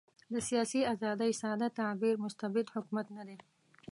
[0.33, 3.37] د سیاسي آزادۍ ساده تعبیر مستبد حکومت نه دی.